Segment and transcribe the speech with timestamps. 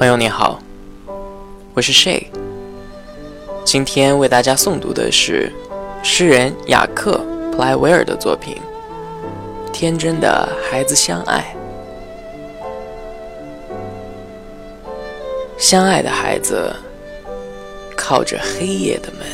[0.00, 0.58] 朋友你好，
[1.74, 2.24] 我是 Shay。
[3.66, 5.52] 今天为大家诵读的是
[6.02, 8.56] 诗人雅克·普莱维尔的作品
[9.72, 11.54] 《天真的孩子相爱》。
[15.58, 16.74] 相爱的孩子
[17.94, 19.26] 靠着黑夜的门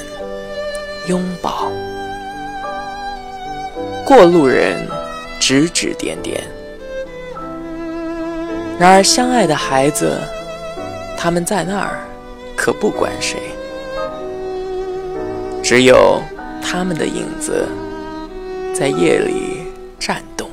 [1.07, 1.71] 拥抱，
[4.05, 4.85] 过路人
[5.39, 6.43] 指指点点。
[8.81, 10.19] 然而，相爱的孩子。
[11.17, 11.99] 他们在那儿，
[12.55, 13.39] 可不管谁。
[15.63, 16.21] 只有
[16.63, 17.67] 他们的影子
[18.73, 19.63] 在夜里
[19.99, 20.49] 颤动，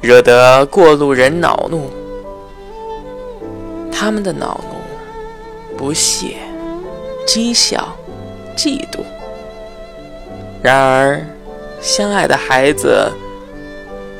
[0.00, 1.90] 惹得过路人恼怒。
[3.90, 6.36] 他们的恼怒、不屑、
[7.26, 7.96] 讥笑、
[8.56, 9.00] 嫉妒。
[10.62, 11.20] 然而，
[11.80, 13.10] 相爱的孩子，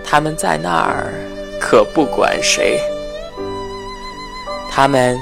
[0.04, 1.12] 他们在那儿，
[1.60, 2.80] 可不管谁。
[4.74, 5.18] 他们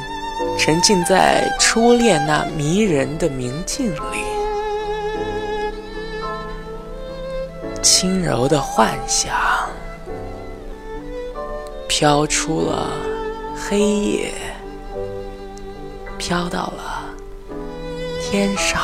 [0.57, 4.25] 沉浸在初恋那迷人的明镜里，
[7.83, 9.35] 轻柔的幻想
[11.89, 12.87] 飘出了
[13.57, 14.33] 黑夜，
[16.17, 17.03] 飘到了
[18.23, 18.81] 天上。